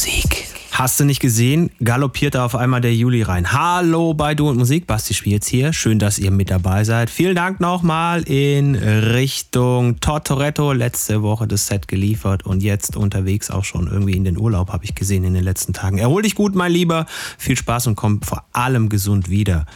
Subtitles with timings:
[0.00, 0.46] Musik.
[0.70, 1.70] Hast du nicht gesehen?
[1.84, 3.52] Galoppiert da auf einmal der Juli rein.
[3.52, 5.74] Hallo bei Du und Musik, Basti Spiels hier.
[5.74, 7.10] Schön, dass ihr mit dabei seid.
[7.10, 10.72] Vielen Dank nochmal in Richtung Tortoretto.
[10.72, 14.86] Letzte Woche das Set geliefert und jetzt unterwegs auch schon irgendwie in den Urlaub, habe
[14.86, 15.98] ich gesehen in den letzten Tagen.
[15.98, 17.04] Erhol dich gut, mein Lieber.
[17.36, 19.66] Viel Spaß und komm vor allem gesund wieder.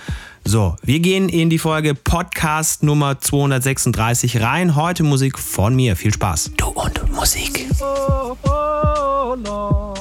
[0.47, 4.77] So, wir gehen in die Folge Podcast Nummer 236 rein.
[4.77, 5.97] Heute Musik von mir.
[5.97, 6.51] Viel Spaß.
[6.59, 7.67] Du und Musik.
[7.81, 9.99] Oh, oh, Lord.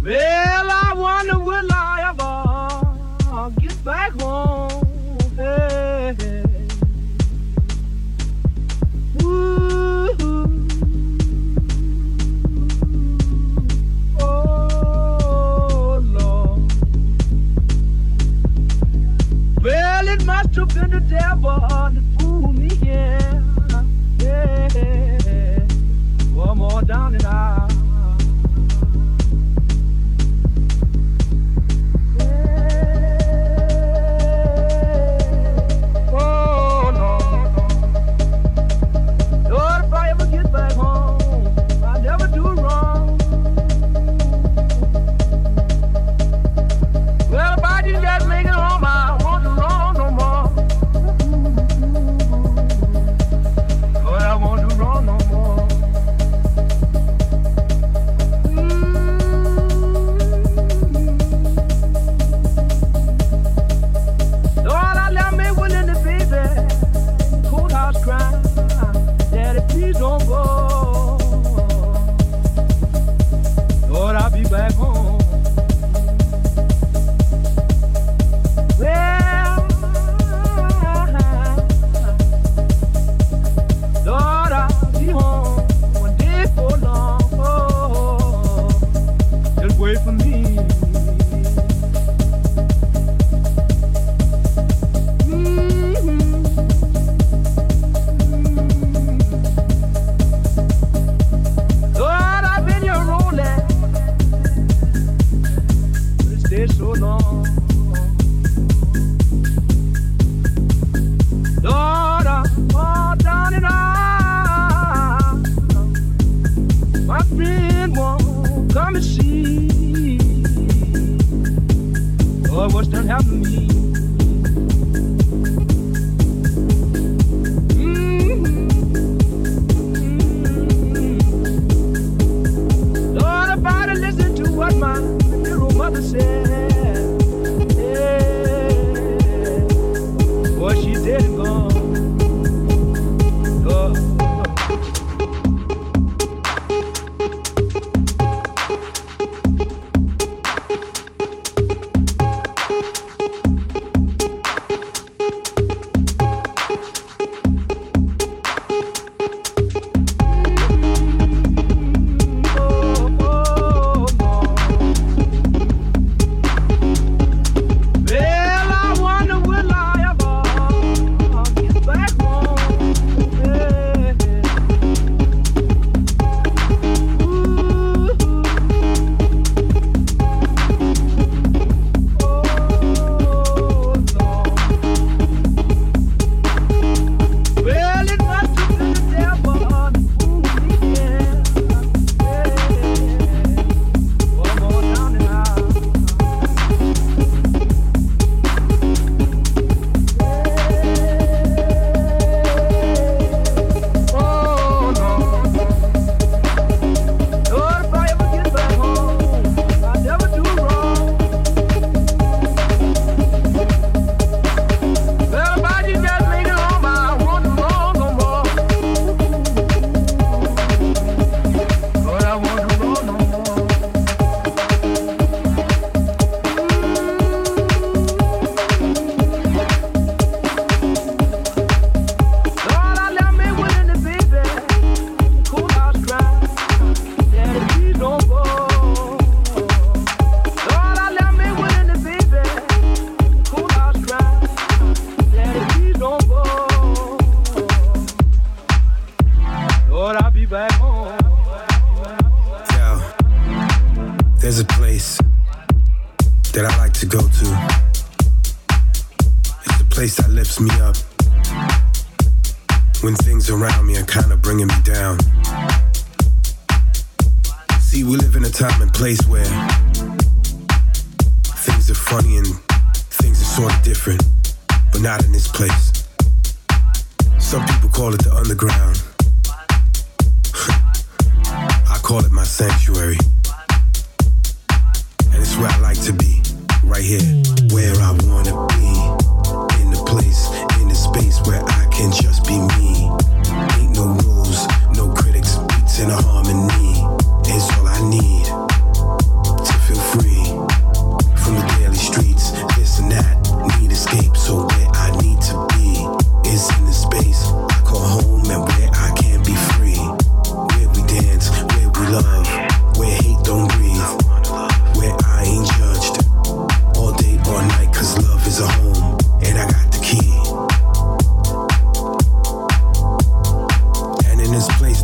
[0.00, 4.67] Well, I wonder will I ever get back home.
[20.48, 21.50] Must the devil
[22.52, 23.42] me, yeah.
[24.18, 25.60] yeah.
[26.34, 27.77] One more down and out.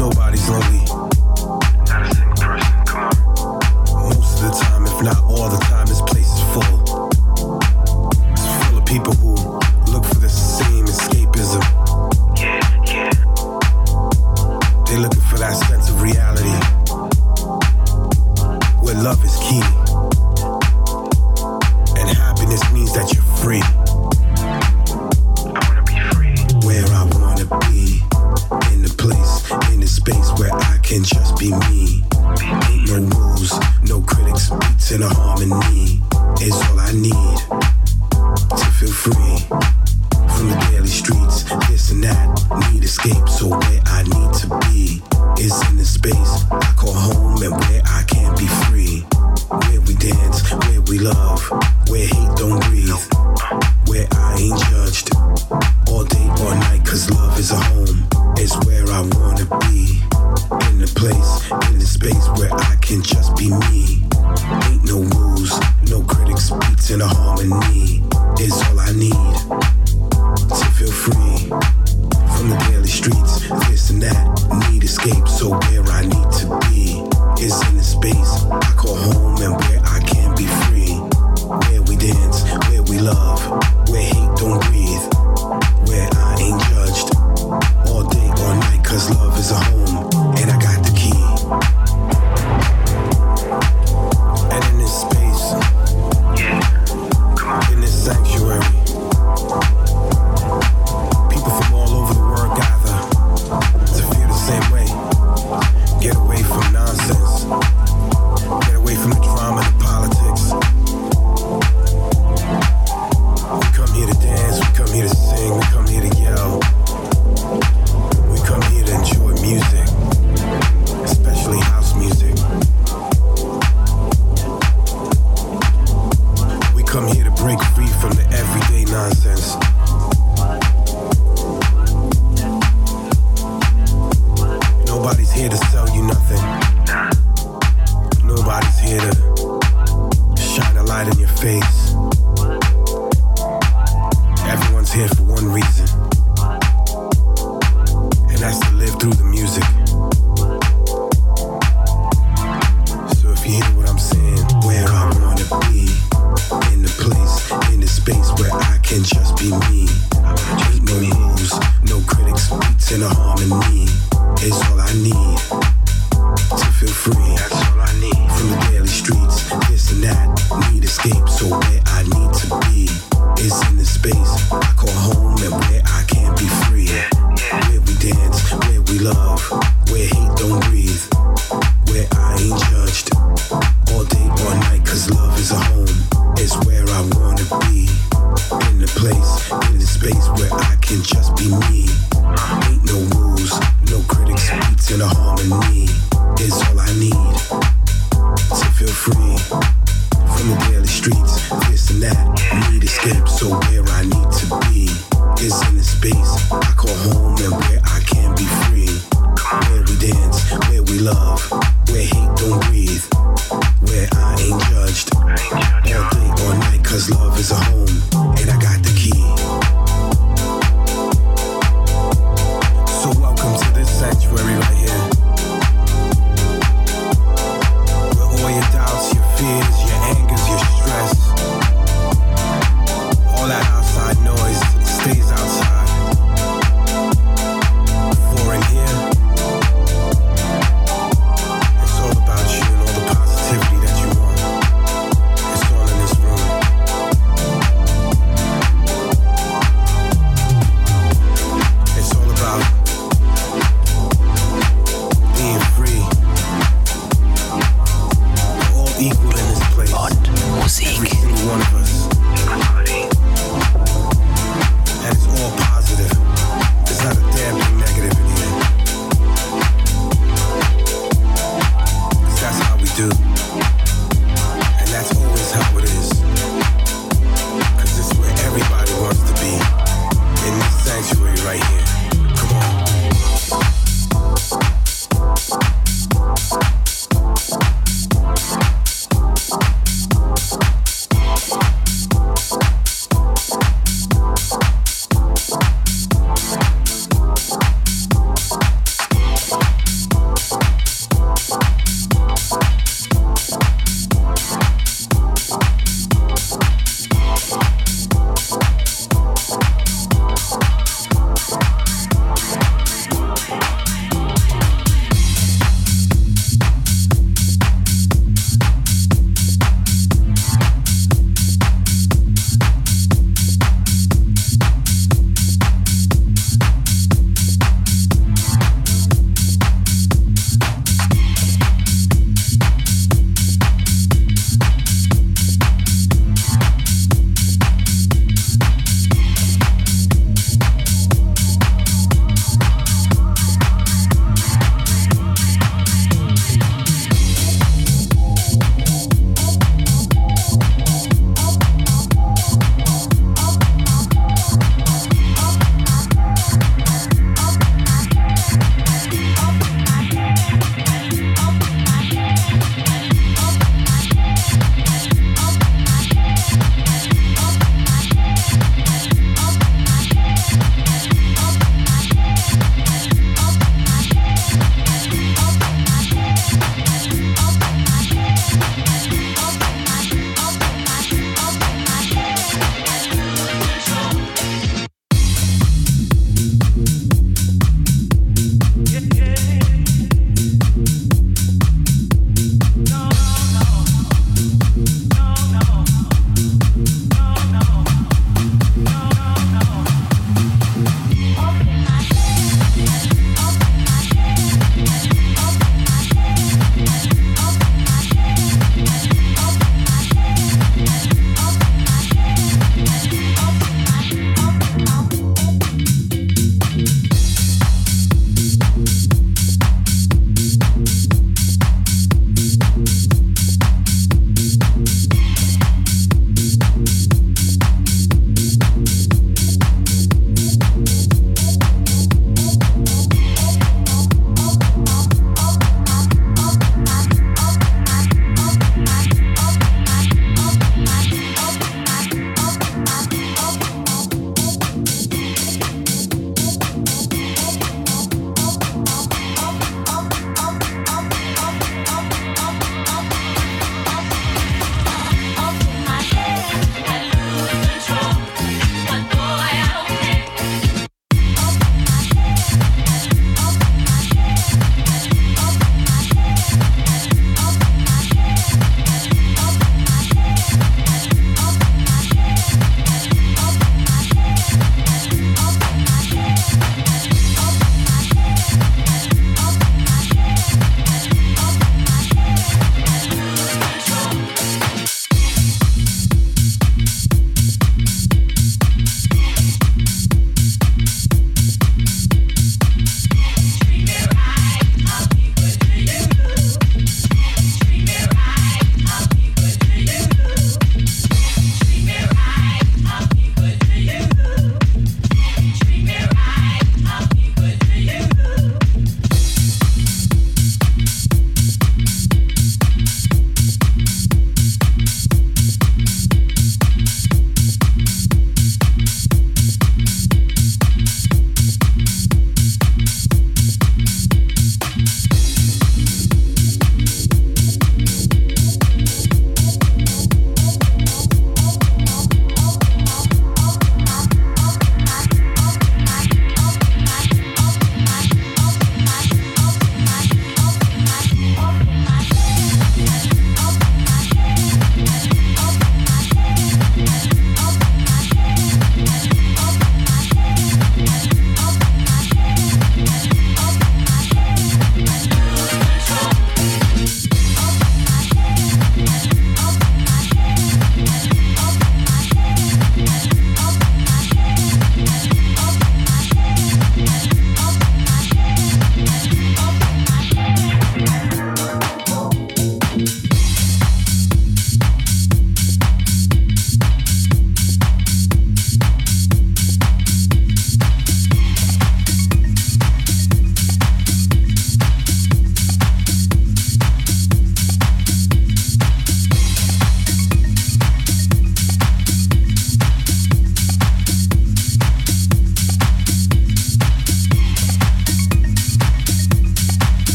[0.00, 1.19] Nobody's lonely.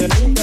[0.00, 0.39] Yeah.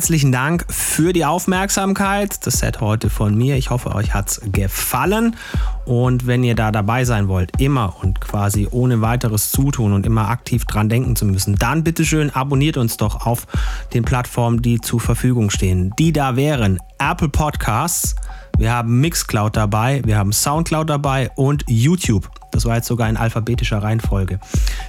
[0.00, 2.46] Herzlichen Dank für die Aufmerksamkeit.
[2.46, 3.56] Das Set heute von mir.
[3.56, 5.36] Ich hoffe, euch hat es gefallen.
[5.84, 10.30] Und wenn ihr da dabei sein wollt, immer und quasi ohne weiteres Zutun und immer
[10.30, 13.46] aktiv dran denken zu müssen, dann bitteschön abonniert uns doch auf
[13.92, 15.92] den Plattformen, die zur Verfügung stehen.
[15.98, 18.16] Die da wären Apple Podcasts,
[18.56, 22.30] wir haben Mixcloud dabei, wir haben Soundcloud dabei und YouTube.
[22.52, 24.40] Das war jetzt sogar in alphabetischer Reihenfolge.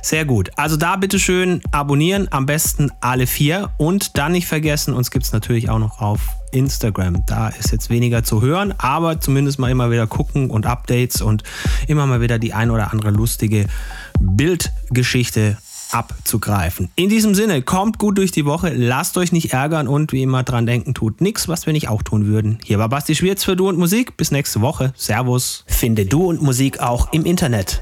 [0.01, 0.49] Sehr gut.
[0.55, 3.71] Also da bitte schön abonnieren, am besten alle vier.
[3.77, 6.21] Und dann nicht vergessen, uns gibt es natürlich auch noch auf
[6.51, 7.23] Instagram.
[7.27, 11.43] Da ist jetzt weniger zu hören, aber zumindest mal immer wieder gucken und Updates und
[11.87, 13.67] immer mal wieder die ein oder andere lustige
[14.19, 15.57] Bildgeschichte
[15.91, 16.89] abzugreifen.
[16.95, 20.43] In diesem Sinne, kommt gut durch die Woche, lasst euch nicht ärgern und wie immer
[20.43, 22.59] dran denken, tut nichts, was wir nicht auch tun würden.
[22.63, 24.17] Hier war Basti Schwierz für Du und Musik.
[24.17, 24.93] Bis nächste Woche.
[24.95, 25.63] Servus.
[25.67, 27.81] Finde Du und Musik auch im Internet.